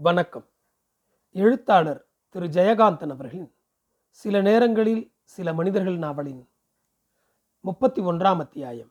வணக்கம். 0.00 0.44
எழுத்தாளர் 1.32 2.08
திரு. 2.28 2.46
ஜெயகாந்தன் 2.46 3.10
அவர்களின் 3.10 3.54
சில 4.10 4.40
நேரங்களில் 4.40 5.14
சில 5.22 5.52
மனிதர்கள் 5.52 5.96
நாவலின் 5.96 6.48
முப்பத்தி 7.60 8.00
ஒன்றாம் 8.00 8.38
அத்தியாயம். 8.38 8.90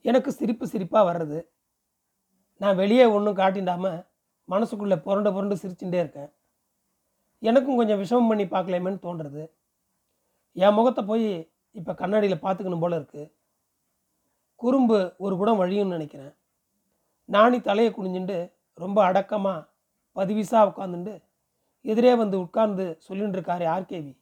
எனக்கு 0.00 0.32
சிரிப்பு 0.32 0.66
சிரிப்பாக 0.66 1.08
வர்றது. 1.10 1.46
நான் 2.56 2.76
வெளியே 2.76 3.04
ஒன்றும் 3.04 3.36
காட்டிடாமல் 3.36 4.06
மனசுக்குள்ளே 4.48 4.98
புரண்டு 5.02 5.32
புரண்டு 5.32 5.54
சிரிச்சுட்டே 5.54 6.00
இருக்கேன். 6.00 6.32
எனக்கும் 7.38 7.76
கொஞ்சம் 7.76 8.02
விஷமம் 8.02 8.28
பண்ணி 8.28 8.44
பார்க்கலாமேன்னு 8.44 9.04
தோன்றுறது 9.06 9.52
என் 10.52 10.72
முகத்தை 10.72 11.04
போய் 11.04 11.54
இப்போ 11.70 11.94
கண்ணாடியில் 11.94 12.42
பார்த்துக்கணும் 12.42 12.80
போல 12.80 12.98
இருக்குது 12.98 13.32
குறும்பு 14.54 15.14
ஒரு 15.18 15.36
குடம் 15.36 15.62
வழியும்னு 15.62 15.96
நினைக்கிறேன். 15.98 16.34
நானி 17.24 17.60
தலையை 17.60 17.92
குனிஞ்சுண்டு 17.92 18.62
ரொம்ப 18.82 18.98
அடக்கமாக 19.08 19.66
பதிவிசாக 20.16 20.68
உட்காந்துண்டு 20.70 21.14
எதிரே 21.84 22.12
வந்து 22.22 22.36
உட்கார்ந்து 22.44 22.84
சொல்லிட்டு 23.06 23.36
இருக்காரு 23.38 23.64
ஆர்கேவி. 23.74 24.12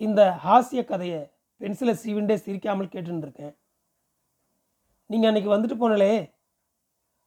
இந்த 0.00 0.20
ஹாஸ்ய 0.44 0.80
கதையை 0.84 1.20
பென்சிலை 1.60 1.94
சீவிண்டே 2.02 2.36
சிரிக்காமல் 2.44 2.92
கேட்டுன்னு 2.94 3.26
இருக்கேன் 3.26 3.54
நீங்கள் 5.10 5.28
அன்றைக்கி 5.30 5.50
வந்துட்டு 5.52 5.76
போனலே 5.82 6.10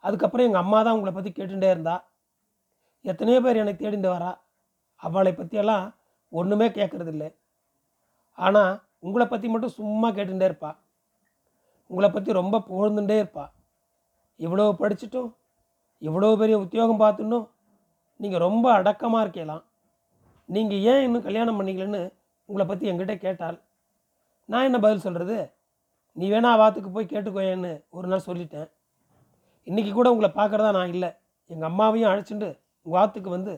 அதுக்கப்புறம் 0.03 0.47
எங்கள் 0.47 0.63
அம்மா 0.63 0.79
தான் 0.81 0.95
உங்களை 0.97 1.13
பற்றி 1.13 1.31
கேட்டுட்டே 1.31 1.69
இருந்தா. 1.73 1.95
எத்தனையோ 3.05 3.39
பேர் 3.45 3.61
எனக்கு 3.63 3.83
தேடிண்டு 3.83 4.09
வரா. 4.13 4.31
அவளை 5.01 5.31
பற்றியெல்லாம் 5.33 5.85
ஒன்றுமே 6.31 6.67
கேட்குறதில்ல 6.77 7.25
ஆனால் 8.37 8.73
உங்களை 9.05 9.25
பற்றி 9.27 9.47
மட்டும் 9.53 9.77
சும்மா 9.79 10.07
கேட்டுட்டே 10.17 10.47
இருப்பா. 10.49 10.71
உங்களை 11.89 12.09
பற்றி 12.11 12.31
ரொம்ப 12.41 12.63
புகழ்ந்துட்டே 12.69 13.17
இருப்பா. 13.21 13.45
இவ்வளோ 14.39 14.65
படிச்சுட்டும் 14.81 15.29
இவ்வளோ 16.07 16.35
பெரிய 16.41 16.57
உத்தியோகம் 16.65 17.01
பார்த்துன்னும் 17.03 17.45
நீங்கள் 18.19 18.43
ரொம்ப 18.47 18.65
அடக்கமாக 18.77 19.23
இருக்கலாம். 19.25 19.63
நீங்கள் 20.49 20.83
ஏன் 20.91 21.03
இன்னும் 21.05 21.25
கல்யாணம் 21.27 21.57
பண்ணிக்கலன்னு 21.59 22.01
உங்களை 22.49 22.65
பற்றி 22.67 22.89
என்கிட்ட 22.91 23.15
கேட்டால் 23.25 23.57
நான் 24.51 24.67
என்ன 24.67 24.77
பதில் 24.85 25.05
சொல்கிறது 25.05 25.37
நீ 26.17 26.27
வேணா 26.33 26.51
வாத்துக்கு 26.61 26.89
போய் 26.93 27.11
கேட்டுக்கோயேன்னு 27.11 27.71
ஒரு 27.97 28.07
நாள் 28.11 28.27
சொல்லிட்டேன். 28.29 28.69
இன்றைக்கி 29.67 29.91
கூட 29.97 30.07
உங்களை 30.13 30.29
பார்க்குறதா 30.37 30.71
நான் 30.77 30.93
இல்லை. 30.95 31.09
எங்கள் 31.49 31.69
அம்மாவையும் 31.71 32.11
அழைச்சிட்டு 32.11 32.49
உங்கள் 32.85 32.99
வாத்துக்கு 32.99 33.29
வந்து 33.35 33.53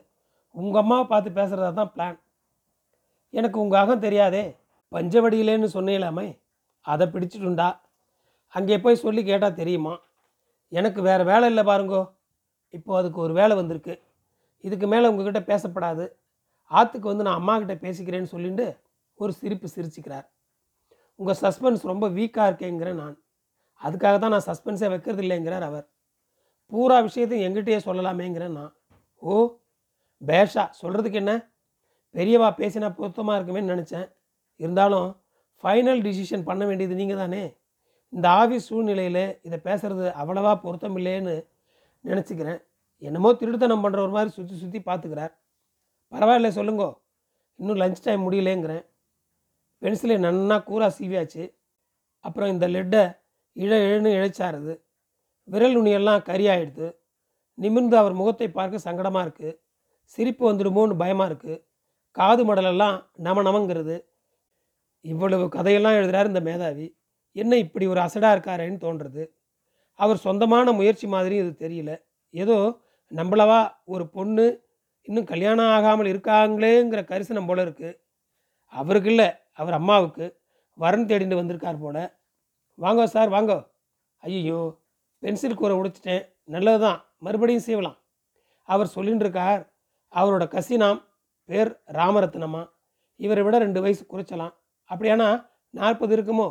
உங்கள் 0.55 0.81
அம்மாவை 0.81 1.05
பார்த்து 1.11 1.37
பேசுகிறதா 1.39 1.71
தான் 1.79 1.91
பிளான் 1.93 2.17
எனக்கு 3.33 3.57
உங்கள் 3.63 3.81
அகம் 3.81 4.03
தெரியாதே. 4.05 4.43
பஞ்சவடியிலேன்னு 4.91 5.69
சொன்னீங்களாமே 5.75 6.27
அதை 6.85 7.05
பிடிச்சிட்டுண்டா. 7.13 7.69
அங்கே 8.53 8.77
போய் 8.83 9.03
சொல்லி 9.03 9.21
கேட்டால் 9.29 9.59
தெரியுமா? 9.59 9.93
எனக்கு 10.71 10.99
வேறு 11.07 11.23
வேலை 11.29 11.45
இல்லை 11.51 11.63
பாருங்கோ. 11.69 12.01
இப்போ 12.73 12.97
அதுக்கு 12.97 13.19
ஒரு 13.21 13.33
வேலை 13.33 13.55
வந்திருக்கு. 13.55 13.93
இதுக்கு 14.63 14.87
மேலே 14.87 15.07
உங்ககிட்ட 15.07 15.41
பேசப்படாது. 15.51 16.05
ஆற்றுக்கு 16.71 17.07
வந்து 17.07 17.23
நான் 17.23 17.39
அம்மா 17.41 17.53
கிட்ட 17.59 17.73
பேசிக்கிறேன்னு 17.85 18.33
சொல்லிட்டு 18.35 18.65
ஒரு 19.19 19.31
சிரிப்பு 19.33 19.67
சிரிச்சுக்கிறார். 19.75 20.27
உங்கள் 21.19 21.39
சஸ்பென்ஸ் 21.41 21.83
ரொம்ப 21.91 22.05
வீக்காக 22.09 22.49
இருக்கேங்கிறேன் 22.51 22.99
நான். 23.03 23.17
அதுக்காக 23.81 24.15
தான் 24.19 24.33
நான் 24.35 24.47
சஸ்பென்ஸே 24.49 24.89
வைக்கிறது 24.89 25.21
இல்லைங்கிறார் 25.21 25.61
அவர். 25.61 25.87
பூரா 26.71 26.99
விஷயத்தையும் 26.99 27.45
எங்கிட்டயே 27.47 27.79
சொல்லலாமேங்கிறேன் 27.87 28.57
நான். 28.59 28.73
ஓ 29.21 29.33
பேஷா 30.21 30.63
சொல்கிறதுக்கு 30.81 31.19
என்ன? 31.23 31.33
பெரியவா 32.15 32.49
பேசினா 32.61 32.89
பொருத்தமாக 32.95 33.37
இருக்குமேன்னு 33.37 33.73
நினச்சேன். 33.73 34.07
இருந்தாலும் 34.59 35.09
ஃபைனல் 35.63 36.01
டிசிஷன் 36.07 36.43
பண்ண 36.43 36.65
வேண்டியது 36.65 36.95
நீங்கள் 36.95 37.17
தானே 37.17 37.43
இந்த 38.13 38.27
ஆஃபீஸ் 38.29 38.69
சூழ்நிலையில் 38.69 39.23
இதை 39.41 39.57
பேசுகிறது 39.63 40.07
அவ்வளவா 40.21 40.51
பொருத்தம் 40.55 40.95
இல்லைன்னு 40.97 41.35
நினச்சிக்கிறேன். 42.09 42.59
என்னமோ 43.01 43.29
திருடுத்தனம் 43.39 43.83
பண்ணுற 43.83 43.99
ஒரு 44.05 44.13
மாதிரி 44.15 44.31
சுற்றி 44.37 44.55
சுற்றி 44.61 44.79
பார்த்துக்கிறார் 44.89 45.33
பரவாயில்ல 46.13 46.49
சொல்லுங்கோ. 46.57 46.89
இன்னும் 47.59 47.79
லஞ்ச் 47.81 48.05
டைம் 48.05 48.25
முடியலேங்கிறேன். 48.25 48.83
பென்சிலை 49.81 50.15
நன்னா 50.25 50.57
கூறாக 50.69 50.91
சீவியாச்சு. 50.97 51.43
அப்புறம் 52.25 52.51
இந்த 52.53 52.65
லெட்டை 52.75 53.03
இழ 53.57 53.71
இழன்னு 53.85 54.09
இழைச்சாருது. 54.17 54.73
விரல் 55.47 55.75
நுனியெல்லாம் 55.77 56.25
கரியாயிடுது. 56.29 56.87
நிமிர்ந்து 57.57 57.95
அவர் 58.01 58.13
முகத்தை 58.19 58.47
பார்க்க 58.51 58.85
சங்கடமாக 58.87 59.25
இருக்குது 59.25 59.57
சிரிப்பு 60.13 60.43
வந்துடுமோன்னு 60.49 60.95
பயமாக 61.01 61.29
இருக்குது 61.31 61.57
காது 62.17 62.43
மடலெல்லாம் 62.49 62.95
நம 63.27 63.41
நமங்கிறது. 63.49 63.95
இவ்வளவு 65.05 65.45
கதையெல்லாம் 65.55 65.97
எழுதுகிறார் 65.99 66.29
இந்த 66.31 66.41
மேதாவி. 66.47 66.87
என்ன 67.35 67.57
இப்படி 67.65 67.85
ஒரு 67.93 67.99
அசடாக 68.05 68.35
இருக்காரேன்னு 68.35 68.79
தோன்றுறது. 68.85 69.23
அவர் 70.01 70.23
சொந்தமான 70.25 70.71
முயற்சி 70.79 71.07
மாதிரி 71.13 71.35
இது 71.41 71.51
தெரியல. 71.63 71.91
ஏதோ 72.33 72.57
நம்மளவா 73.11 73.59
ஒரு 73.93 74.05
பொண்ணு 74.15 74.45
இன்னும் 75.07 75.29
கல்யாணம் 75.31 75.71
ஆகாமல் 75.75 76.09
இருக்காங்களேங்கிற 76.13 77.01
கரிசனம் 77.11 77.47
போல 77.49 77.63
இருக்குது 77.65 77.97
அவருக்கு 78.73 79.09
இல்லை 79.09 79.29
அவர் 79.61 79.77
அம்மாவுக்கு. 79.79 80.25
வரன் 80.77 81.07
தேடிட்டு 81.09 81.39
வந்திருக்கார் 81.39 81.81
போல. 81.81 81.97
வாங்கோ 82.77 83.05
சார் 83.13 83.33
வாங்கோ. 83.35 83.57
ஐயோ 84.23 84.61
பென்சில் 85.23 85.59
கூரை 85.59 85.75
உடைச்சிட்டேன். 85.79 86.23
நல்லது 86.53 86.79
தான் 86.85 86.99
மறுபடியும் 87.25 87.65
செய்யலாம். 87.67 87.97
அவர் 88.69 88.93
சொல்லின்னு 88.95 89.25
இருக்கார் 89.25 89.61
அவரோட 90.13 90.43
கசினாம் 90.55 90.99
பேர் 91.49 91.71
ராமரத்னமா. 91.99 92.63
இவரை 93.19 93.43
விட 93.43 93.55
ரெண்டு 93.65 93.79
வயசு 93.81 94.03
குறைச்சலாம். 94.05 94.53
அப்படியானா 94.89 95.29
நாற்பது 95.73 96.13
இருக்குமோ? 96.17 96.47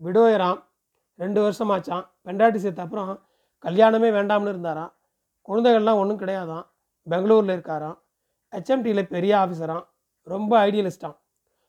விடோயராம் 0.00 0.60
ரெண்டு 1.14 1.40
வருஷமாச்சான் 1.44 2.04
பெண்டாட்டி 2.26 2.56
சேர்த்த 2.56 2.82
அப்புறம் 2.82 3.26
கல்யாணமே 3.64 4.08
வேண்டாம்னு 4.16 4.52
இருந்தாராம். 4.54 4.92
குழந்தைகள்லாம் 5.48 6.00
ஒன்றும் 6.02 6.20
கிடையாதான் 6.20 6.64
பெங்களூரில் 7.02 7.54
இருக்காராம். 7.56 7.96
ஹெச்எம்டியில் 8.52 9.02
பெரிய 9.02 9.32
ஆஃபீஸராம் 9.36 9.84
ரொம்ப 10.22 10.66
ஐடியலிஸ்டாம் 10.66 11.16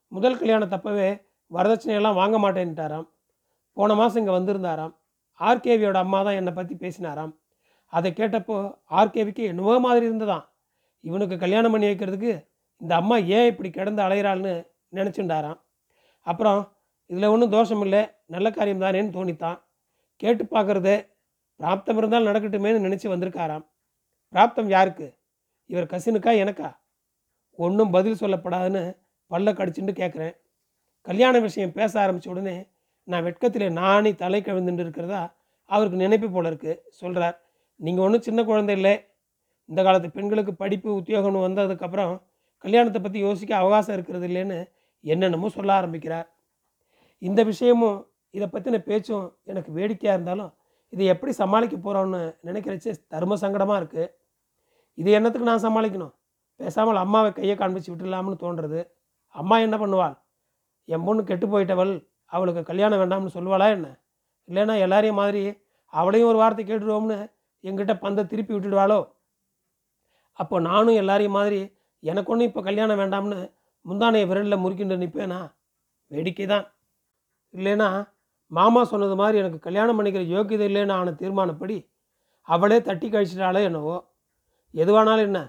முதல் 0.07 0.39
கல்யாணத்தப்பவே 0.39 1.23
வரதட்சணையெல்லாம் 1.51 2.13
வாங்க 2.13 2.37
மாட்டேன்ட்டாராம். 2.39 3.07
போன 3.73 3.93
மாதம் 3.93 4.19
இங்கே 4.21 4.33
வந்திருந்தாராம். 4.37 4.93
ஆர்கேவியோட 5.39 5.95
அம்மா 5.95 6.23
தான் 6.23 6.33
என்னை 6.33 6.53
பற்றி 6.53 6.75
பேசினாராம். 6.75 7.33
அதை 7.87 8.11
கேட்டப்போ 8.11 8.75
ஆர்கேவிக்கு 8.89 9.43
என்னவோ 9.51 9.79
மாதிரி 9.79 10.05
இருந்ததாம். 10.09 10.45
இவனுக்கு 10.99 11.37
கல்யாணம் 11.37 11.71
பண்ணி 11.71 11.87
வைக்கிறதுக்கு 11.87 12.47
இந்த 12.77 12.95
அம்மா 12.95 13.15
ஏன் 13.17 13.49
இப்படி 13.51 13.69
கிடந்து 13.69 14.01
அலையிறாள்னு 14.03 14.53
நினச்சிண்டாராம். 14.95 15.59
அப்புறம் 16.25 16.61
இதில் 17.09 17.31
ஒன்றும் 17.33 17.53
தோஷம் 17.55 17.83
இல்லை 17.85 18.01
நல்ல 18.33 18.47
காரியம் 18.51 18.83
தானேன்னு 18.83 19.15
தோணித்தான். 19.17 19.57
கேட்டு 20.21 20.43
பார்க்குறது 20.55 20.93
பிராப்தம் 21.59 21.99
இருந்தால் 21.99 22.27
நடக்கட்டுமேன்னு 22.29 22.85
நினச்சி 22.85 23.07
வந்திருக்காராம். 23.11 23.65
பிராப்தம் 24.33 24.69
யாருக்கு? 24.75 25.07
இவர் 25.69 25.91
கசினுக்கா 25.93 26.31
எனக்கா? 26.43 26.69
ஒன்றும் 27.59 27.93
பதில் 27.95 28.21
சொல்லப்படாதுன்னு 28.21 28.83
பல்ல 29.31 29.51
கடிச்சுட்டு 29.59 29.93
கேட்குறேன். 30.01 30.35
கல்யாண 31.07 31.35
விஷயம் 31.47 31.75
பேச 31.77 31.93
ஆரம்பித்த 32.03 32.33
உடனே 32.33 32.55
நான் 33.07 33.25
வெட்கத்தில் 33.27 33.75
நானே 33.81 34.11
தலை 34.23 34.39
கவிழ்ந்துட்டு 34.41 34.83
இருக்கிறதா 34.85 35.21
அவருக்கு 35.69 35.97
நினைப்பு 36.03 36.27
போல 36.35 36.49
இருக்குது 36.51 36.79
சொல்கிறார் 37.01 37.35
நீங்கள் 37.79 38.05
ஒன்றும் 38.05 38.25
சின்ன 38.27 38.39
குழந்தை 38.49 38.73
இல்லை. 38.77 38.93
இந்த 39.69 39.79
காலத்து 39.87 40.09
பெண்களுக்கு 40.17 40.53
படிப்பு 40.63 40.89
உத்தியோகம்னு 40.99 41.45
வந்ததுக்கப்புறம் 41.47 42.13
கல்யாணத்தை 42.63 42.99
பற்றி 43.01 43.19
யோசிக்க 43.27 43.51
அவகாசம் 43.61 43.95
இருக்கிறது 43.97 44.27
இல்லைன்னு 44.29 44.59
என்னென்னமோ 45.03 45.47
சொல்ல 45.57 45.71
ஆரம்பிக்கிறார். 45.79 46.27
இந்த 47.21 47.41
விஷயமும் 47.51 47.97
இதை 48.33 48.47
பற்றின 48.53 48.77
பேச்சும் 48.87 49.25
எனக்கு 49.51 49.69
வேடிக்கையாக 49.77 50.17
இருந்தாலும் 50.17 50.51
இதை 50.93 51.05
எப்படி 51.13 51.31
சமாளிக்க 51.41 51.75
போகிறோன்னு 51.77 52.19
நினைக்கிறச்சு 52.47 52.91
தர்ம 53.13 53.37
சங்கடமாக 53.43 53.79
இருக்குது 53.81 54.05
இது 54.97 55.09
என்னத்துக்கு 55.17 55.49
நான் 55.51 55.65
சமாளிக்கணும்? 55.67 56.13
பேசாமல் 56.59 56.99
அம்மாவை 57.03 57.29
கையை 57.37 57.55
காண்பிச்சு 57.61 57.89
விட்டுடலாம்னு 57.91 58.41
தோன்றுறது 58.43 58.81
அம்மா 59.35 59.55
என்ன 59.65 59.75
பண்ணுவாள்? 59.81 60.15
என் 60.87 61.05
பொண்ணு 61.07 61.21
கெட்டு 61.29 61.47
போயிட்டவள் 61.53 61.93
அவளுக்கு 62.31 62.61
கல்யாணம் 62.69 63.01
வேண்டாம்னு 63.01 63.35
சொல்லுவாளா 63.37 63.67
என்ன? 63.77 63.87
இல்லைன்னா 64.47 64.75
எல்லாரையும் 64.85 65.19
மாதிரி 65.21 65.41
அவளையும் 65.93 66.29
ஒரு 66.31 66.39
வார்த்தை 66.43 66.63
கேட்டுடுவோம்னு 66.65 67.17
எங்கிட்ட 67.63 67.93
பந்தை 68.03 68.23
திருப்பி 68.31 68.53
விட்டுடுவாளோ? 68.55 68.99
அப்போ 70.39 70.55
நானும் 70.69 70.99
எல்லாரையும் 71.01 71.37
மாதிரி 71.39 71.59
எனக்கு 72.03 72.31
ஒன்றும் 72.31 72.49
இப்போ 72.49 72.61
கல்யாணம் 72.69 72.99
வேண்டாம்னு 73.01 73.39
முந்தானையை 73.85 74.25
விரலில் 74.29 74.61
முறுக்கிட்டு 74.63 75.03
நிற்பேனா 75.03 75.39
வேடிக்கை 76.11 76.45
தான் 76.47 76.65
இல்லைன்னா 77.57 77.89
மாமா 78.51 78.81
சொன்னது 78.91 79.15
மாதிரி 79.21 79.37
எனக்கு 79.43 79.59
கல்யாணம் 79.67 79.97
பண்ணிக்கிற 79.97 80.23
யோக்கியதை 80.35 80.65
இல்லைன்னு 80.69 80.95
ஆன 80.97 81.13
தீர்மானப்படி 81.21 81.77
அவளே 82.47 82.77
தட்டி 82.87 83.07
கழிச்சிட்டாளோ 83.09 83.61
என்னவோ. 83.69 83.95
எதுவானாலும் 84.73 85.27
என்ன 85.29 85.39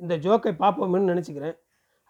இந்த 0.00 0.14
ஜோக்கை 0.24 0.52
பார்ப்போம்னு 0.62 1.10
நினச்சிக்கிறேன். 1.12 1.56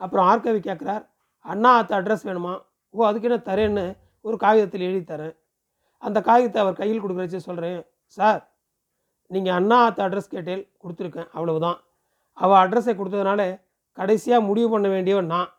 அப்புறம் 0.01 0.27
ஆர்கவி 0.31 0.61
கேட்குறார் 0.69 1.05
அண்ணா 1.45 1.71
அத்த 1.81 1.93
அட்ரஸ் 1.99 2.27
வேணுமா? 2.29 2.55
ஓ 2.95 3.05
அதுக்கு 3.09 3.29
என்ன 3.29 3.39
தரேன்னு 3.51 3.85
ஒரு 4.25 4.37
காகிதத்தில் 4.45 4.87
எழுதி 4.89 5.05
தரேன். 5.13 5.35
அந்த 6.03 6.19
காகிதத்தை 6.29 6.61
அவர் 6.63 6.81
கையில் 6.81 7.03
கொடுக்குறச்சு 7.03 7.47
சொல்கிறேன் 7.49 7.81
சார் 8.17 8.41
நீங்கள் 9.31 9.57
அண்ணா 9.59 9.79
அத்த 9.89 10.01
அட்ரஸ் 10.07 10.35
கேட்டேன் 10.35 10.63
கொடுத்துருக்கேன் 10.83 11.31
அவ்வளவுதான். 11.37 11.79
அவள் 12.39 12.61
அட்ரஸை 12.63 12.95
கொடுத்ததுனால 12.97 13.43
கடைசியாக 13.99 14.47
முடிவு 14.49 14.69
பண்ண 14.75 14.87
வேண்டியவன் 14.95 15.33
நான். 15.35 15.51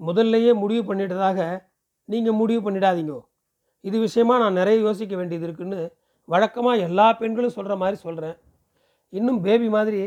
முதல்லையே 0.00 0.52
முடிவு 0.62 0.82
பண்ணிட்டதாக 0.88 1.40
நீங்கள் 2.12 2.38
முடிவு 2.40 2.60
பண்ணிடாதீங்க. 2.66 3.14
இது 3.88 3.96
விஷயமா 4.06 4.34
நான் 4.42 4.58
நிறைய 4.60 4.78
யோசிக்க 4.86 5.14
வேண்டியது 5.18 5.46
இருக்குன்னு 5.48 5.80
வழக்கமாக 6.32 6.84
எல்லா 6.86 7.06
பெண்களும் 7.20 7.56
சொல்கிற 7.56 7.74
மாதிரி 7.82 7.96
சொல்கிறேன் 8.06 8.36
இன்னும் 9.18 9.40
பேபி 9.46 9.68
மாதிரி 9.76 10.00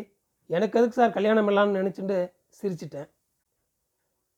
எனக்கு 0.56 0.78
எதுக்கு 0.80 0.98
சார் 1.00 1.16
கல்யாணம் 1.18 1.50
இல்லான்னு 1.52 1.80
நினச்சிட்டு 1.80 2.18
சிரிச்சிட்டேன். 2.60 3.08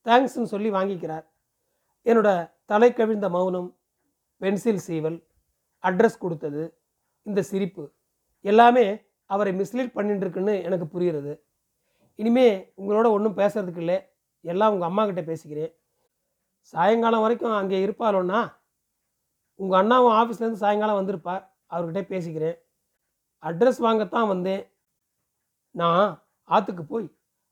தேங்க்ஸ்ன்னு 0.07 0.51
சொல்லி 0.53 0.69
வாங்கிக்கிறார். 0.77 1.25
என்னோட 2.09 2.29
தலை 2.71 2.89
கவிழ்ந்த 2.93 3.27
மௌனம் 3.35 3.69
பென்சில் 4.41 4.81
சீவல் 4.87 5.17
அட்ரஸ் 5.83 6.21
கொடுத்தது 6.23 6.63
இந்த 7.29 7.41
சிரிப்பு 7.51 7.83
எல்லாமே 8.51 8.85
அவரை 9.33 9.51
மிஸ்லீட் 9.59 9.95
பண்ணிட்டு 9.97 10.23
இருக்குன்னு 10.25 10.55
எனக்கு 10.67 10.87
புரிகிறது. 10.93 11.33
இனிமே 12.21 12.47
உங்களோட 12.79 13.07
ஒன்றும் 13.15 13.37
பேசுறதுக்கு 13.39 13.81
இல்லை. 13.83 13.97
எல்லாம் 14.51 14.73
உங்கள் 14.73 14.89
அம்மா 14.89 15.03
கிட்டே 15.05 15.23
பேசிக்கிறேன். 15.31 15.71
சாயங்காலம் 16.73 17.23
வரைக்கும் 17.25 17.57
அங்கே 17.61 17.79
இருப்பாளோன்னா 17.85 18.41
உங்கள் 19.59 19.79
அண்ணாவும் 19.81 20.15
ஆஃபீஸ்லேருந்து 20.19 20.63
சாயங்காலம் 20.63 20.99
வந்திருப்பார். 20.99 21.43
அவர்கிட்ட 21.73 22.01
பேசிக்கிறேன். 22.13 22.57
அட்ரஸ் 23.43 23.79
வாங்கத்தான் 23.85 24.31
வந்தேன். 24.33 24.63
நான் 25.75 26.07
ஆற்றுக்கு 26.49 26.83
போய் 26.91 27.07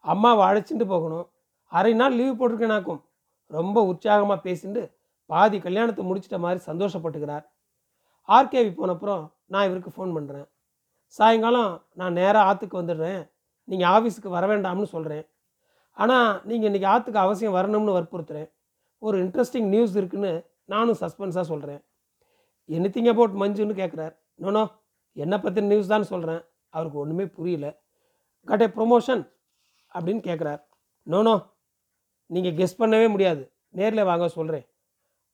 அம்மாவை 0.06 0.42
அழைச்சிட்டு 0.48 0.86
போகணும். 0.94 1.27
அரை 1.71 1.94
நாள் 2.01 2.18
லீவு 2.19 2.33
போட்டிருக்கேனாக்கும். 2.39 3.01
ரொம்ப 3.51 3.77
உற்சாகமாக 3.92 4.39
பேசிட்டு 4.48 4.81
பாதி 5.30 5.57
கல்யாணத்தை 5.66 6.04
முடிச்சிட்ட 6.07 6.38
மாதிரி 6.45 6.59
சந்தோஷப்பட்டுக்கிறார். 6.69 7.45
ஆர்கேவி 8.30 8.71
போனப்புறம் 8.80 9.24
நான் 9.54 9.68
இவருக்கு 9.69 9.92
ஃபோன் 9.95 10.16
பண்ணுறேன் 10.16 10.48
சாயங்காலம் 11.16 11.71
நான் 12.00 12.18
நேராக 12.19 12.48
ஆற்றுக்கு 12.50 12.75
வந்துடுறேன். 12.81 13.21
நீங்கள் 13.68 13.92
ஆஃபீஸுக்கு 13.95 14.30
வர 14.36 14.45
வேண்டாம்னு 14.51 14.94
சொல்கிறேன் 14.95 15.25
ஆனால் 15.98 16.30
நீங்கள் 16.50 16.68
இன்றைக்கி 16.69 16.88
ஆற்றுக்கு 16.94 17.19
அவசியம் 17.25 17.57
வரணும்னு 17.57 17.98
வற்புறுத்துறேன். 17.98 18.50
ஒரு 19.06 19.18
இன்ட்ரெஸ்டிங் 19.24 19.70
நியூஸ் 19.74 19.96
இருக்குன்னு 20.00 20.32
நானும் 20.74 21.00
சஸ்பென்ஸாக 21.02 21.46
சொல்கிறேன் 21.52 21.82
எனித்திங் 22.70 23.10
அபவுட் 23.14 23.34
மஞ்சுன்னு 23.42 23.76
கேட்குறார் 23.82 24.14
நோனோ 24.44 24.64
என்னை 25.16 25.38
பற்றின 25.44 25.70
நியூஸ் 25.72 25.92
தான் 25.94 26.12
சொல்கிறேன் 26.12 26.42
அவருக்கு 26.74 26.98
ஒன்றுமே 27.04 27.26
புரியல. 27.38 27.66
கட் 28.48 28.64
ஏ 28.66 28.68
ப்ரொமோஷன் 28.78 29.24
அப்படின்னு 29.92 30.22
கேட்குறார் 30.30 30.62
நோனோ 31.08 31.36
நீங்கள் 32.30 32.56
கெஸ் 32.60 32.80
பண்ணவே 32.82 33.08
முடியாது. 33.14 33.44
நேரில் 33.80 34.08
வாங்க 34.12 34.28
சொல்கிறேன் 34.38 34.66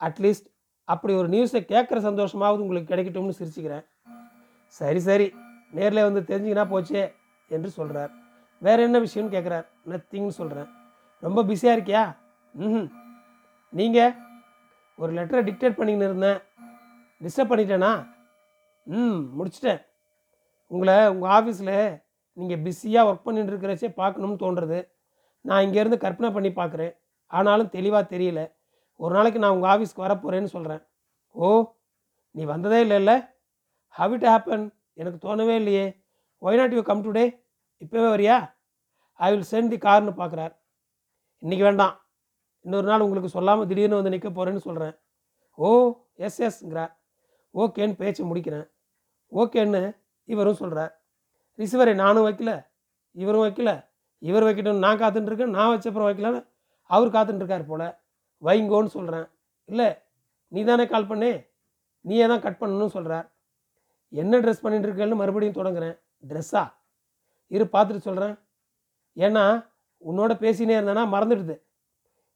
அட்லீஸ்ட் 0.02 0.48
அப்படி 0.88 1.14
ஒரு 1.22 1.30
நியூஸை 1.36 1.62
கேட்குற 1.74 1.98
சந்தோஷமாவது 2.08 2.64
உங்களுக்கு 2.66 2.92
கிடைக்கட்டும்னு 2.92 3.38
சிரிச்சுக்கிறேன். 3.40 3.86
சரி 4.80 5.02
சரி 5.08 5.28
நேரில் 5.78 6.06
வந்து 6.08 6.22
தெரிஞ்சுக்கினா 6.30 6.66
போச்சே 6.74 7.04
என்று 7.52 7.70
சொல்கிறார் 7.78 8.12
வேறு 8.62 8.82
என்ன 8.88 8.98
விஷயம்னு 9.06 9.34
கேட்குறார் 9.36 9.68
நத்திங்னு 9.92 10.36
சொல்கிறேன் 10.40 10.70
ரொம்ப 11.24 11.44
பிஸியாக 11.50 11.78
இருக்கியா? 11.78 12.04
ம் 12.56 12.88
நீங்கள் 13.70 14.14
ஒரு 14.96 15.14
லெட்டரை 15.14 15.42
டிக்டேட் 15.48 15.78
பண்ணிக்கின்னு 15.80 16.10
இருந்தேன். 16.10 16.40
டிஸ்டர்ப் 17.22 17.52
பண்ணிட்டேனா? 17.52 17.92
ம் 18.84 19.20
முடிச்சிட்டேன். 19.38 19.82
உங்களை 20.68 21.08
உங்கள் 21.08 21.32
ஆஃபீஸில் 21.38 22.02
நீங்கள் 22.34 22.62
பிஸியாக 22.66 23.12
ஒர்க் 23.12 23.26
பண்ணிட்டு 23.28 23.52
இருக்கிறச்சே 23.54 23.94
பார்க்கணும்னு 23.94 24.42
தோன்றுறது. 24.44 24.80
நான் 25.42 25.66
இங்கேருந்து 25.66 25.98
கற்பனை 25.98 26.32
பண்ணி 26.32 26.50
பார்க்குறேன். 26.50 26.94
ஆனாலும் 27.28 27.70
தெளிவாக 27.70 28.18
தெரியல. 28.18 28.52
ஒரு 28.96 29.16
நாளைக்கு 29.16 29.40
நான் 29.40 29.56
உங்கள் 29.58 29.72
ஆஃபீஸ்க்கு 29.74 30.06
வரப்போகிறேன்னு 30.06 30.54
சொல்கிறேன் 30.56 30.82
ஓ 31.32 31.74
நீ 32.32 32.44
வந்ததே 32.44 32.84
இல்லைல்ல? 32.84 33.30
ஹவ் 33.88 34.14
இட் 34.14 34.26
ஹேப்பன் 34.26 34.66
எனக்கு 34.94 35.20
தோணவே 35.28 35.56
இல்லையே. 35.56 35.86
Why 36.42 36.58
not 36.58 36.74
you 36.74 36.82
come 36.82 37.04
today 37.04 37.26
இப்போவே 37.84 38.08
வரியா? 38.16 38.54
ஐ 39.14 39.30
வில் 39.32 39.50
சென்ட் 39.52 39.68
தி 39.68 39.78
கார்னு 39.78 40.14
பார்க்குறார். 40.22 40.54
இன்றைக்கி 41.44 41.66
வேண்டாம். 41.70 41.96
இன்னொரு 42.66 42.88
நாள் 42.88 43.04
உங்களுக்கு 43.06 43.36
சொல்லாமல் 43.36 43.68
திடீர்னு 43.68 44.00
வந்து 44.00 44.14
நிற்க 44.16 44.30
போகிறேன்னு 44.30 44.66
சொல்கிறேன் 44.68 44.96
ஓ 45.58 45.70
எஸ் 46.26 46.42
எஸ்ங்கிறார் 46.48 46.92
ஓகேன்னு 47.56 47.96
பேச்சை 48.02 48.24
முடிக்கிறேன். 48.32 48.68
ஓகேன்னு 49.32 49.82
இவரும் 50.26 50.60
சொல்கிறார் 50.62 50.92
ரிசீவரை 51.60 51.94
நானும் 51.96 52.26
வைக்கல 52.28 52.52
இவரும் 53.16 53.46
வைக்கல 53.46 53.72
இவர் 54.22 54.46
வைக்கட்டும் 54.48 54.84
நான் 54.86 55.00
காத்துட்டுருக்கேன் 55.02 55.56
நான் 55.58 55.72
வச்சப்புறம் 55.74 56.08
வைக்கலன்னு 56.10 56.42
அவர் 56.90 57.14
காத்துட்டுருக்கார் 57.16 57.70
போல். 57.70 57.88
வைங்கோன்னு 58.42 58.92
சொல்கிறேன் 58.98 59.28
இல்லை 59.70 59.88
நீ 60.48 60.60
தானே 60.64 60.86
கால் 60.88 61.10
பண்ணே 61.10 61.32
நீயே 62.06 62.28
தான் 62.28 62.44
கட் 62.46 62.60
பண்ணணும்னு 62.62 62.96
சொல்கிறார் 62.98 63.28
என்ன 64.14 64.40
ட்ரெஸ் 64.40 64.62
பண்ணிட்டு 64.62 64.88
இருக்கேன்னு 64.88 65.20
மறுபடியும் 65.22 65.58
தொடங்குறேன். 65.58 65.96
ட்ரெஸ்ஸா? 66.30 66.64
இரு 67.48 67.66
பார்த்துட்டு 67.74 68.08
சொல்கிறேன் 68.08 68.36
ஏன்னா 69.16 69.44
உன்னோட 70.10 70.32
பேசினே 70.44 70.76
இருந்தேன்னா 70.80 71.04
மறந்துடுது. 71.16 71.56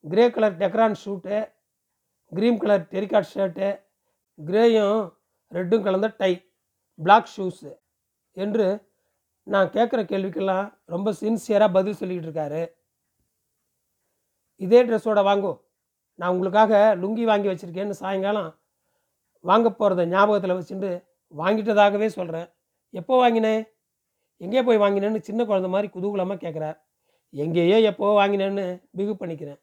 Grey 0.03 0.23
colour 0.35 0.55
Dacron 0.61 0.97
suit 1.01 1.37
cream 2.31 2.57
colour 2.61 2.83
terrycot 2.93 3.29
shirt 3.33 3.67
கிரேயும் 4.39 5.01
ரெட்டும் 5.51 5.85
கலந்த 5.85 6.07
டை 6.21 6.31
பிளாக் 6.99 7.31
ஷூஸு 7.35 7.71
என்று 8.37 8.65
நான் 9.47 9.71
கேட்குற 9.75 10.01
கேள்விக்கெல்லாம் 10.11 10.67
ரொம்ப 10.93 11.13
சின்சியராக 11.21 11.75
பதில் 11.77 11.99
சொல்லிக்கிட்டு 11.99 12.29
இருக்காரு. 12.29 12.61
இதே 14.61 14.79
ட்ரெஸ்ஸோட 14.87 15.21
வாங்கோ. 15.29 15.53
நான் 16.19 16.33
உங்களுக்காக 16.33 16.73
லுங்கி 17.01 17.23
வாங்கி 17.31 17.49
வச்சுருக்கேன்னு 17.51 18.01
சாயங்காலம் 18.03 18.51
வாங்க 19.43 19.69
போகிறத 19.69 20.05
ஞாபகத்தில் 20.13 20.57
வச்சுட்டு 20.57 20.91
வாங்கிட்டதாகவே 21.33 22.07
சொல்கிறேன் 22.17 22.47
எப்போ 22.93 23.13
வாங்கினேன்? 23.23 23.61
எங்கேயே 24.41 24.63
போய் 24.67 24.83
வாங்கினேன்னு 24.83 25.27
சின்ன 25.27 25.41
குழந்த 25.43 25.69
மாதிரி 25.73 25.87
குதூகலமாக 25.95 26.41
கேட்குறார் 26.45 26.77
எங்கேயோ 27.33 27.77
எப்போ 27.91 28.07
வாங்கினேன்னு 28.19 28.65
பிகு 28.97 29.13
பண்ணிக்கிறேன். 29.19 29.59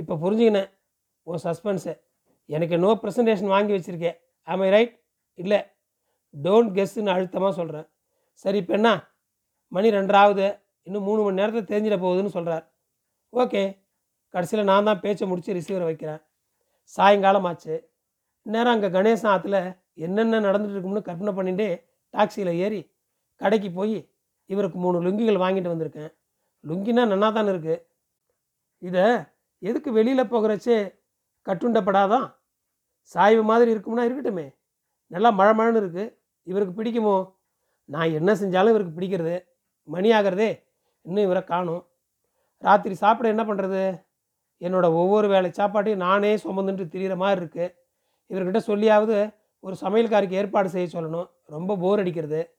இப்போ 0.00 0.14
புரிஞ்சுக்கினேன். 0.22 0.70
உன் 1.26 1.42
சஸ்பென்ஸை 1.46 1.94
எனக்கு 2.48 2.76
நோ 2.84 2.90
ப்ரெசன்டேஷன் 3.02 3.52
வாங்கி 3.54 3.72
வச்சுருக்கேன். 3.76 4.16
ஆமை 4.48 4.68
ரைட் 4.74 4.94
இல்லை. 5.38 5.58
டோன்ட் 6.34 6.72
கெஸ்ன்னு 6.76 7.12
அழுத்தமாக 7.14 7.52
சொல்கிறேன் 7.60 7.86
சரி 8.44 8.58
இப்போ 8.62 8.74
என்ன? 8.78 8.90
மணி 9.72 9.88
ரெண்டராவது. 9.98 10.46
இன்னும் 10.86 11.06
மூணு 11.08 11.20
மணி 11.24 11.38
நேரத்தில் 11.40 11.70
தெரிஞ்சிட 11.70 11.96
போகுதுன்னு 12.04 12.34
சொல்கிறார் 12.36 12.64
ஓகே 13.32 13.62
கடைசியில் 14.34 14.68
நான் 14.70 14.86
தான் 14.88 15.00
பேச்சை 15.04 15.24
முடித்து 15.30 15.56
ரிசீவரை 15.58 15.86
வைக்கிறேன். 15.88 16.20
சாயங்காலம் 16.94 17.46
ஆச்சு 17.50 17.74
நேரம் 18.46 18.74
அங்கே 18.74 18.88
கணேசன் 18.96 19.30
ஆற்றுல 19.32 19.58
என்னென்ன 20.06 20.40
நடந்துட்டு 20.46 20.76
இருக்கும்னு 20.76 21.02
கற்பனை 21.08 21.32
பண்ணிட்டு 21.38 21.66
டாக்ஸியில் 22.14 22.52
ஏறி 22.64 22.80
கடைக்கு 23.40 23.70
போய் 23.78 23.96
இவருக்கு 24.50 24.78
மூணு 24.84 24.98
லுங்கிகள் 25.06 25.42
வாங்கிட்டு 25.44 25.72
வந்திருக்கேன். 25.72 26.10
லுங்கினா 26.64 27.02
நன்னா 27.12 27.28
தானே 27.36 27.50
இருக்குது 27.54 27.76
இதை 28.82 29.04
எதுக்கு 29.58 29.92
வெளியில் 29.92 30.30
போகிறச்சே 30.32 30.94
கட்டுண்டப்படாதான்? 31.46 32.34
சாய்வு 33.00 33.42
மாதிரி 33.42 33.74
இருக்கும்னா 33.74 34.04
இருக்கட்டுமே. 34.08 34.54
நல்லா 35.06 35.30
மழை 35.30 35.52
மழைன்னு 35.58 35.80
இருக்குது 35.82 36.16
இவருக்கு 36.42 36.82
பிடிக்குமோ? 36.82 37.32
நான் 37.84 38.10
என்ன 38.10 38.32
செஞ்சாலும் 38.34 38.68
இவருக்கு 38.68 39.00
பிடிக்கிறது. 39.00 39.44
மணி 39.82 40.10
ஆகிறதே 40.10 40.64
இன்னும் 41.02 41.24
இவரை 41.24 41.44
காணும். 41.44 41.86
ராத்திரி 42.58 42.94
சாப்பிட 42.94 43.28
என்ன 43.28 43.44
பண்ணுறது 43.44 44.06
என்னோடய 44.60 44.92
ஒவ்வொரு 44.92 45.28
வேலை 45.28 45.50
சாப்பாட்டையும் 45.50 45.96
நானே 45.96 46.36
சுமந்துட்டு 46.36 46.84
திரிகிற 46.92 47.16
மாதிரி 47.16 47.44
இருக்குது 47.44 47.74
இவர்கிட்ட 48.30 48.60
சொல்லியாவது 48.66 49.34
ஒரு 49.60 49.76
சமையல்காருக்கு 49.80 50.30
ஏற்பாடு 50.30 50.68
செய்ய 50.68 51.00
சொல்லணும். 51.00 51.30
ரொம்ப 51.44 51.76
போர் 51.76 51.98
அடிக்கிறது. 51.98 52.54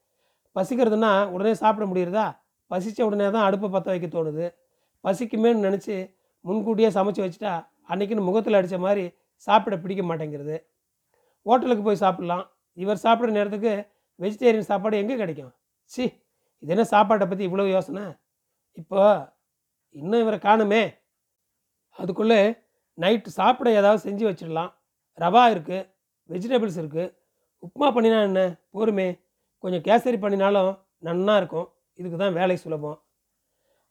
பசிக்கிறதுனா 0.55 1.29
உடனே 1.29 1.53
சாப்பிட 1.53 1.85
முடியுறதா? 1.89 2.37
பசித்த 2.67 3.05
உடனே 3.05 3.29
தான் 3.29 3.43
அடுப்பை 3.43 3.69
பற்ற 3.69 3.91
வைக்க 3.91 4.07
தோணுது. 4.07 4.53
பசிக்குமேன்னு 5.03 5.65
நினச்சி 5.67 5.95
முன்கூட்டியே 6.47 6.89
சமைச்சு 6.97 7.21
வச்சுட்டா 7.23 7.53
அன்றைக்கின்னு 7.91 8.27
முகத்தில் 8.29 8.57
அடித்த 8.59 8.77
மாதிரி 8.85 9.03
சாப்பிட 9.47 9.75
பிடிக்க 9.83 10.03
மாட்டேங்கிறது. 10.09 10.55
ஹோட்டலுக்கு 11.45 11.83
போய் 11.87 12.03
சாப்பிட்லாம். 12.03 12.45
இவர் 12.77 13.03
சாப்பிட்ற 13.05 13.31
நேரத்துக்கு 13.37 13.73
வெஜிடேரியன் 14.19 14.69
சாப்பாடு 14.71 14.95
எங்கே 15.01 15.15
கிடைக்கும்? 15.21 15.51
சி 15.91 16.03
இது 16.63 16.71
என்ன 16.75 16.83
சாப்பாட்டை 16.93 17.25
பற்றி 17.27 17.43
இவ்வளோ 17.49 17.65
யோசனை? 17.75 18.03
இப்போ 18.81 19.01
இன்னும் 19.95 20.23
இவரை 20.23 20.39
காணுமே. 20.47 20.81
அதுக்குள்ளே 21.99 22.41
நைட்டு 22.97 23.29
சாப்பிட 23.39 23.69
ஏதாவது 23.79 23.99
செஞ்சு 24.07 24.23
வச்சிடலாம். 24.27 24.71
ரவா 25.17 25.43
இருக்குது 25.53 25.87
வெஜிடபிள்ஸ் 26.29 26.79
இருக்குது 26.81 27.13
உப்புமா 27.65 27.87
பண்ணினா 27.95 28.19
என்ன? 28.29 28.41
போருமே. 28.75 29.07
கொஞ்சம் 29.63 29.83
கேசரி 29.87 30.17
பண்ணினாலும் 30.25 30.71
நன்னா 31.07 31.33
இருக்கும். 31.41 31.67
இதுக்கு 31.99 32.17
தான் 32.17 32.37
வேலை 32.39 32.55
சுலபம். 32.63 32.97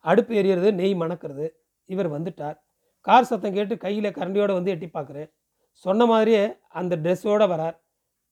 அடுப்பு 0.05 0.33
எரியறது 0.41 0.69
நெய் 0.79 0.95
மணக்கிறது. 1.01 1.47
இவர் 1.93 2.09
வந்துட்டார். 2.15 2.57
கார் 3.07 3.27
சத்தம் 3.29 3.55
கேட்டு 3.57 3.75
கையில் 3.83 4.15
கரண்டியோடு 4.17 4.53
வந்து 4.57 4.73
எட்டி 4.75 4.87
பார்க்குறேன். 4.93 5.29
சொன்ன 5.85 6.05
மாதிரியே 6.11 6.43
அந்த 6.79 6.93
ட்ரெஸ்ஸோடு 7.03 7.45
வரார். 7.53 7.75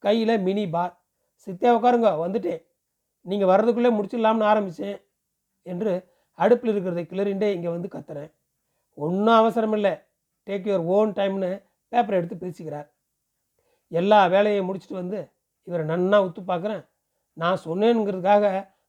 கையில் 0.04 0.42
மினி 0.48 0.66
பார். 0.76 0.94
சித்தியா 1.44 1.72
உட்காருங்க 1.78 2.10
வந்துட்டேன். 2.24 2.62
நீங்கள் 3.26 3.50
வர்றதுக்குள்ளே 3.52 3.92
முடிச்சிடலாம்னு 3.98 4.50
ஆரம்பித்தேன் 4.52 5.00
என்று 5.72 5.94
அடுப்பில் 6.40 6.72
இருக்கிறத 6.74 7.04
கிளறிண்டே 7.12 7.48
இங்கே 7.56 7.70
வந்து 7.76 7.90
கத்துறேன். 7.96 8.30
ஒன்றும் 8.98 9.40
அவசரம் 9.42 9.76
இல்லை. 9.78 9.94
டேக் 10.48 10.68
யுவர் 10.70 10.86
ஓன் 10.96 11.12
டைம்னு 11.20 11.52
பேப்பரை 11.92 12.18
எடுத்து 12.20 12.42
பிரிச்சுக்கிறார் 12.42 12.88
எல்லா 13.92 14.20
வேலையும் 14.34 14.68
முடிச்சுட்டு 14.68 15.02
வந்து 15.02 15.20
இவரை 15.68 15.84
நன்னா 15.92 16.18
உத்து 16.28 16.42
பார்க்குறேன். 16.52 16.84
நான் 17.42 17.64
சொன்னேனுங்கிறதுக்காக 17.66 18.46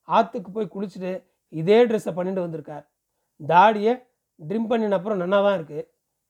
ஆற்றுக்கு 0.08 0.50
போய் 0.50 0.72
குளிச்சுட்டு 0.75 1.12
இதே 1.52 1.78
ட்ரெஸ்ஸை 1.88 2.12
பண்ணிட்டு 2.18 2.44
வந்திருக்கார். 2.44 2.84
தாடியை 3.40 3.92
ட்ரிம் 4.40 4.68
பண்ணின 4.71 4.97
அப்புறம் 4.99 5.21
நன்னா 5.23 5.38
தான் 5.47 5.57
இருக்குது 5.59 5.85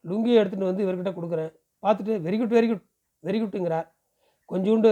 லுங்கியை 0.04 0.38
எடுத்துகிட்டு 0.40 0.70
வந்து 0.70 0.84
இவர்கிட்ட 0.84 1.12
கொடுக்குறேன். 1.18 1.50
பார்த்துட்டு 1.82 2.14
very 2.26 2.36
good 2.40 2.54
very 2.56 2.68
good 2.70 2.84
very 3.24 3.38
குட்டுங்கிறார் 3.40 3.86
கொஞ்சோண்டு 4.50 4.90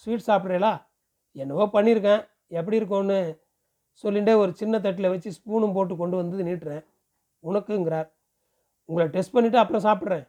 ஸ்வீட் 0.00 0.28
சாப்பிட்றீங்களா 0.28 0.72
என்னவோ 1.36 1.64
பண்ணியிருக்கேன் 1.74 2.22
எப்படி 2.58 2.78
இருக்கும்னு 2.80 3.18
சொல்லிகிட்டே 4.04 4.34
ஒரு 4.42 4.52
சின்ன 4.60 4.78
தட்டில் 4.84 5.12
வச்சு 5.12 5.30
ஸ்பூனும் 5.36 5.74
போட்டு 5.76 5.94
கொண்டு 6.00 6.16
வந்து 6.20 6.46
நீட்டுறேன். 6.48 6.82
உனக்குங்கிறார். 7.44 8.08
உங்களை 8.88 9.06
டெஸ்ட் 9.14 9.34
பண்ணிவிட்டு 9.34 9.60
அப்புறம் 9.62 9.84
சாப்பிட்றேன். 9.86 10.24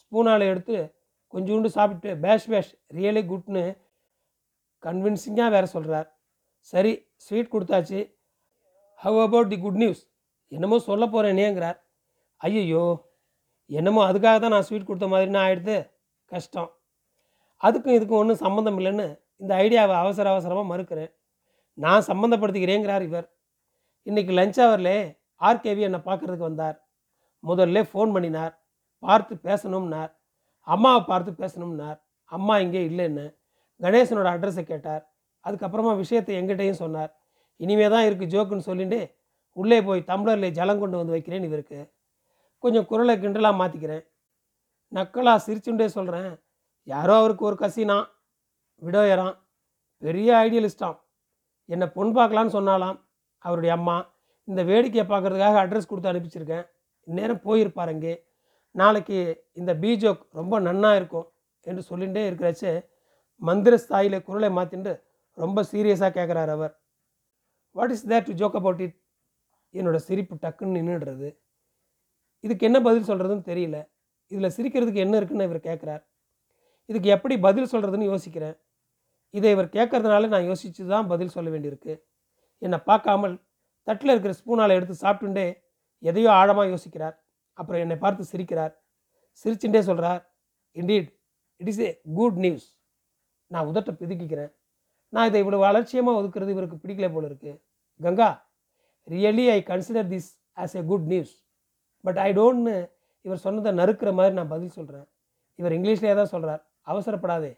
ஸ்பூனால் 0.00 0.44
எடுத்து 0.50 0.76
கொஞ்சோண்டு 1.34 1.68
சாப்பிட்டு 1.76 2.10
பேஷ் 2.24 2.48
பேஷ் 2.52 2.70
ரியலி 2.96 3.22
குட்னு 3.32 3.64
கன்வின்சிங்காக 4.84 5.50
வேறு 5.54 5.68
சொல்கிறார் 5.74 6.08
சரி 6.72 6.92
ஸ்வீட் 7.24 7.52
கொடுத்தாச்சு. 7.54 8.00
How 9.00 9.18
about 9.26 9.52
the 9.52 9.58
good 9.64 9.80
news 9.82 10.02
என்னமோ 10.56 10.76
சொல்ல 10.88 11.04
போகிறேனேங்கிறார் 11.06 11.78
ஐயையோ 12.40 12.84
என்னமோ 13.70 14.00
அதுக்காக 14.08 14.36
தான் 14.42 14.54
நான் 14.54 14.66
ஸ்வீட் 14.68 14.86
கொடுத்த 14.88 15.08
மாதிரி 15.12 15.30
நான் 15.34 15.46
ஆகிடுது 15.48 15.76
கஷ்டம். 16.30 16.70
அதுக்கும் 17.66 17.96
இதுக்கும் 17.96 18.20
ஒன்றும் 18.22 18.42
சம்மந்தம் 18.44 18.78
இல்லைன்னு 18.80 19.06
இந்த 19.42 19.52
ஐடியாவை 19.64 19.94
அவசர 20.02 20.26
அவசரமாக 20.32 20.66
மறுக்கிறேன். 20.72 21.10
நான் 21.78 22.06
சம்மந்தப்படுத்திக்கிறேங்கிறார் 22.08 23.04
இவர். 23.08 23.26
இன்றைக்கி 24.06 24.32
லஞ்ச் 24.38 24.60
ஹவரில் 24.62 24.96
ஆர்கேவி 25.48 25.82
என்னை 25.88 26.00
பார்க்குறதுக்கு 26.08 26.48
வந்தார். 26.48 26.76
முதல்ல 27.44 27.82
ஃபோன் 27.90 28.10
பண்ணினார். 28.16 28.54
பார்த்து 29.02 29.34
பேசணும்னார். 29.48 30.10
அம்மாவை 30.74 31.02
பார்த்து 31.10 31.30
பேசணும்னார். 31.42 31.98
அம்மா 32.36 32.54
இங்கே 32.64 32.82
இல்லைன்னு 32.90 33.26
கணேசனோட 33.80 34.28
அட்ரஸை 34.34 34.64
கேட்டார். 34.72 35.02
அதுக்கப்புறமா 35.44 35.92
விஷயத்தை 36.02 36.32
எங்கிட்டையும் 36.40 36.80
சொன்னார். 36.82 37.10
இனிமே 37.60 37.86
தான் 37.94 38.06
இருக்குது 38.08 38.32
ஜோக்குன்னு 38.34 38.68
சொல்லிட்டு 38.70 39.00
உள்ளே 39.52 39.82
போய் 39.82 40.04
டம்ளரில் 40.06 40.56
ஜலம் 40.58 40.78
கொண்டு 40.78 40.96
வந்து 40.96 41.14
வைக்கிறேன் 41.16 41.42
இவருக்கு. 41.42 41.92
கொஞ்சம் 42.58 42.86
குரலை 42.86 43.16
கிண்டலாக 43.16 43.60
மாற்றிக்கிறேன் 43.60 44.04
நக்கலாக 44.92 45.44
சிரிச்சுண்டே 45.46 45.86
சொல்கிறேன் 45.86 46.42
யாரோ 46.84 47.16
அவருக்கு 47.18 47.44
ஒரு 47.44 47.56
கசினா? 47.60 48.08
விடோயரான் 48.82 49.36
பெரிய 49.98 50.36
ஐடியலிஸ்டாம். 50.36 50.98
என்னை 51.64 51.86
பொன் 51.86 52.16
பார்க்கலான்னு 52.16 52.56
சொன்னாலாம். 52.58 52.96
அவருடைய 53.38 53.74
அம்மா 53.74 53.96
இந்த 54.44 54.64
வேடிக்கையை 54.64 55.04
பார்க்கறதுக்காக 55.08 55.56
அட்ரஸ் 55.64 55.90
கொடுத்து 55.90 56.12
அனுப்பிச்சிருக்கேன். 56.12 56.64
இந்நேரம் 57.08 57.44
போயிருப்பார் 57.44 57.92
அங்கே. 57.94 58.14
நாளைக்கு 58.70 59.18
இந்த 59.52 59.74
பீஜோக் 59.74 60.22
ரொம்ப 60.30 60.60
நன்னா 60.60 60.94
இருக்கும் 60.96 61.32
என்று 61.60 61.82
சொல்லிகிட்டே 61.90 62.22
இருக்கிறச்சு 62.30 62.70
மந்திர 63.36 63.74
ஸ்தாயில 63.88 64.22
குரலை 64.22 64.48
மாற்றிட்டு 64.48 65.02
ரொம்ப 65.32 65.62
சீரியஸாக 65.72 66.12
கேட்குறார் 66.18 66.50
அவர். 66.56 66.72
What 67.76 67.90
is 67.90 68.06
that 68.08 68.26
to 68.28 68.32
joke 68.32 68.58
about 68.60 68.80
it 68.80 68.96
என்னோடய 69.74 70.02
சிரிப்பு 70.08 70.34
டக்குன்னு 70.44 70.76
நின்றுடுறது 70.78 71.28
இதுக்கு 72.44 72.66
என்ன 72.68 72.78
பதில் 72.86 73.08
சொல்கிறதுன்னு 73.10 73.44
தெரியல. 73.50 73.78
இதில் 74.32 74.54
சிரிக்கிறதுக்கு 74.56 75.04
என்ன 75.04 75.14
இருக்குன்னு 75.20 75.46
இவர் 75.48 75.68
கேட்குறார் 75.68 76.02
இதுக்கு 76.88 77.08
எப்படி 77.16 77.34
பதில் 77.46 77.70
சொல்கிறதுன்னு 77.72 78.10
யோசிக்கிறேன். 78.12 78.56
இதை 79.34 79.50
இவர் 79.54 79.68
கேட்கறதுனால 79.76 80.28
நான் 80.34 80.48
யோசித்து 80.50 80.84
தான் 80.92 81.08
பதில் 81.12 81.34
சொல்ல 81.34 81.48
வேண்டியிருக்கு. 81.54 81.94
என்னை 82.62 82.78
பார்க்காமல் 82.88 83.34
தட்டில் 83.88 84.12
இருக்கிற 84.14 84.32
ஸ்பூனால் 84.40 84.76
எடுத்து 84.78 84.94
சாப்பிட்டுண்டே 85.04 85.46
எதையோ 86.02 86.30
ஆழமாக 86.40 86.66
யோசிக்கிறார். 86.72 87.16
அப்புறம் 87.58 87.82
என்னை 87.84 87.96
பார்த்து 88.04 88.30
சிரிக்கிறார். 88.32 88.72
சிரிச்சுட்டே 89.42 89.80
சொல்கிறார் 89.88 90.22
indeed 90.76 91.08
it 91.60 91.70
is 91.72 91.82
a 91.86 91.90
good 92.18 92.38
news 92.44 92.66
நான் 93.50 93.68
உதட்டை 93.70 93.92
பிதுக்கிக்கிறேன். 94.00 94.52
நான் 95.12 95.28
இதை 95.30 95.38
இவ்வளோ 95.44 95.62
அலட்சியமாக 95.68 96.18
ஒதுக்குறது 96.20 96.54
இவருக்கு 96.56 96.76
பிடிக்கல 96.82 97.06
போல 97.14 97.24
இருக்குது 97.30 97.56
Ganga 98.00 98.28
really 99.14 99.44
I 99.56 99.58
consider 99.70 100.08
this 100.14 100.30
as 100.62 100.74
a 100.80 100.82
good 100.90 101.06
news 101.12 101.34
but 102.04 102.18
I 102.26 102.28
டோன்ட்னு 102.38 102.76
இவர் 103.26 103.44
சொன்னதை 103.46 103.70
நறுக்கிற 103.80 104.10
மாதிரி 104.18 104.34
நான் 104.38 104.52
பதில் 104.54 104.76
சொல்கிறேன் 104.78 105.06
இவர் 105.58 105.74
இங்கிலீஷ்லேயே 105.76 106.14
தான் 106.20 106.32
சொல்கிறார் 106.34 106.62
அவசரப்படாதே. 106.90 107.52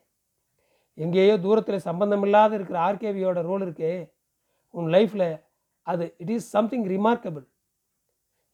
எங்கேயோ 0.99 1.35
தூரத்தில் 1.45 1.85
சம்பந்தமில்லாத 1.89 2.53
இருக்கிற 2.59 2.79
ஆர்கேவியோட 2.87 3.41
ரோல் 3.51 3.65
இருக்கே. 3.67 3.93
உன் 4.75 4.89
லைஃப்பில் 4.95 5.29
அது 5.87 6.05
இட் 6.23 6.33
இஸ் 6.35 6.49
சம்திங் 6.57 6.87
ரிமார்க்கபிள் 6.95 7.47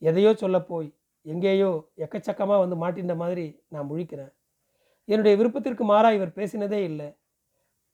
எதையோ 0.03 0.31
சொல்ல 0.43 0.57
போய் 0.71 0.89
எங்கேயோ 1.27 1.71
எக்கச்சக்கமாக 2.05 2.61
வந்து 2.65 2.77
மாட்டின்ற 2.83 3.15
மாதிரி 3.23 3.47
நான் 3.75 3.89
முழிக்கிறேன். 3.91 4.33
என்னுடைய 5.09 5.35
விருப்பத்திற்கு 5.41 5.85
மாறாக 5.93 6.19
இவர் 6.19 6.37
பேசினதே 6.39 6.81
இல்லை. 6.91 7.09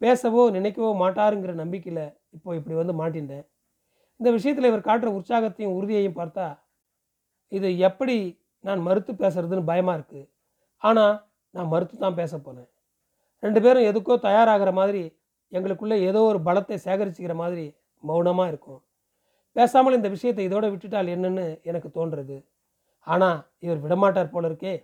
பேசவோ 0.00 0.42
நினைக்கவோ 0.58 0.90
மாட்டாருங்கிற 1.02 1.52
நம்பிக்கையில் 1.62 2.04
இப்போ 2.36 2.50
இப்படி 2.58 2.74
வந்து 2.80 2.94
மாட்டின்றேன். 3.00 3.46
இந்த 4.20 4.28
விஷயத்தில் 4.36 4.70
இவர் 4.70 4.88
காட்டுற 4.88 5.08
உற்சாகத்தையும் 5.18 5.74
உறுதியையும் 5.78 6.18
பார்த்தா 6.20 6.46
இது 7.52 7.68
எப்படி 7.88 8.16
நான் 8.64 8.84
மறுத்து 8.86 9.12
பேசுறதுன்னு 9.22 9.68
பயமாக 9.70 9.96
இருக்குது 9.98 10.28
ஆனால் 10.82 11.14
நான் 11.54 11.72
மறுத்து 11.72 11.96
தான் 12.04 12.18
பேச 12.20 12.32
போனேன் 12.38 12.70
ரெண்டு 13.42 13.60
பேரும் 13.64 13.88
எதுக்கோ 13.90 14.14
தயாராகிற 14.28 14.70
மாதிரி 14.80 15.02
எங்களுக்குள்ளே 15.52 15.96
ஏதோ 16.08 16.20
ஒரு 16.30 16.38
பலத்தை 16.48 16.76
சேகரிச்சுக்கிற 16.84 17.34
மாதிரி 17.40 17.64
மௌனமாக 18.04 18.50
இருக்கும். 18.52 18.80
பேசாமல் 19.56 19.96
இந்த 19.98 20.08
விஷயத்தை 20.14 20.44
இதோட 20.48 20.66
விட்டுட்டால் 20.70 21.10
என்னன்னு 21.14 21.44
எனக்கு 21.70 21.88
தோன்றுறது 21.96 22.36
ஆனால் 23.06 23.38
இவர் 23.64 23.82
விடமாட்டார் 23.84 24.32
போல 24.34 24.48
இருக்கே. 24.50 24.74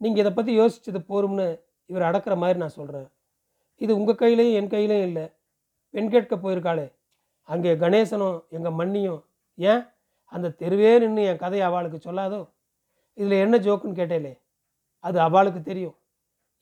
நீங்கள் 0.00 0.22
இதை 0.22 0.32
பற்றி 0.32 0.52
யோசிச்சது 0.60 1.00
போரும்னு 1.10 1.46
இவர் 1.90 2.06
அடக்கிற 2.08 2.34
மாதிரி 2.42 2.58
நான் 2.62 2.76
சொல்கிறேன் 2.78 3.08
இது 3.84 3.92
உங்கள் 3.98 4.20
கையிலையும் 4.22 4.56
என் 4.60 4.72
கையிலையும் 4.74 5.06
இல்லை. 5.10 5.26
பெண் 5.94 6.10
கேட்க 6.14 6.34
போயிருக்காளே. 6.36 6.86
அங்கே 7.50 7.72
கணேசனும் 7.82 8.38
எங்கள் 8.56 8.76
மண்ணியும் 8.80 9.20
ஏன்? 9.58 9.82
அந்த 10.32 10.52
தெருவே 10.60 10.90
நின்று 11.02 11.22
என் 11.30 11.42
கதையை 11.44 11.64
அவளுக்கு 11.68 11.98
சொல்லாதோ? 12.06 12.40
இதில் 13.18 13.42
என்ன 13.44 13.56
ஜோக்குன்னு 13.66 13.98
கேட்டேலே. 14.00 14.32
அது 15.04 15.18
அவளுக்கு 15.26 15.60
தெரியும். 15.70 15.96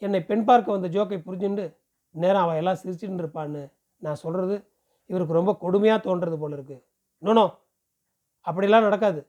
என்னை 0.02 0.21
பெண் 0.30 0.47
பார்க்க 0.49 0.76
வந்த 0.76 0.88
ஜோக்கை 0.97 1.18
புரிஞ்சுண்டு 1.26 1.64
நேரம் 2.14 2.45
அவள் 2.45 2.59
எல்லாம் 2.61 2.80
சிரிச்சுட்டு 2.83 3.23
இருப்பான்னு 3.23 3.62
நான் 4.02 4.21
சொல்கிறது 4.25 4.57
இவருக்கு 5.11 5.38
ரொம்ப 5.38 5.52
கொடுமையாக 5.62 6.00
தோன்றது 6.07 6.37
போல 6.42 6.57
இருக்குது 6.59 6.83
நோனோ 7.23 7.45
அப்படிலாம் 8.47 8.87
நடக்காது. 8.88 9.21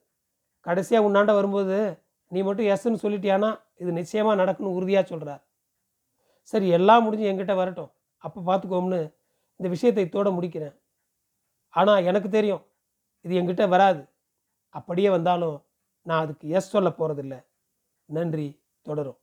கடைசியாக 0.65 1.07
உன்னாண்ட 1.07 1.31
வரும்போது 1.39 1.77
நீ 2.31 2.39
மட்டும் 2.47 2.69
எஸ்ன்னு 2.73 3.03
சொல்லிட்டியானா 3.03 3.49
இது 3.81 3.91
நிச்சயமாக 3.99 4.39
நடக்குன்னு 4.41 4.75
உறுதியாக 4.77 5.05
சொல்கிறார் 5.11 5.41
சரி 6.51 6.67
எல்லாம் 6.77 7.03
முடிஞ்சு 7.05 7.29
என்கிட்ட 7.29 7.53
வரட்டும். 7.61 7.91
அப்போ 8.23 8.39
பார்த்துக்கோம்னு 8.49 8.99
இந்த 9.59 9.67
விஷயத்தை 9.75 10.05
தோட 10.15 10.27
முடிக்கிறேன். 10.37 10.75
ஆனால் 11.73 12.03
எனக்கு 12.03 12.29
தெரியும் 12.29 12.63
இது 13.25 13.33
என்கிட்ட 13.41 13.67
வராது. 13.69 14.01
அப்படியே 14.75 15.09
வந்தாலும் 15.09 15.57
நான் 16.05 16.23
அதுக்கு 16.23 16.49
எஸ் 16.49 16.69
சொல்ல 16.69 16.89
போகிறதில்ல 16.89 17.35
நன்றி 18.09 18.47
தொடரும். 18.85 19.19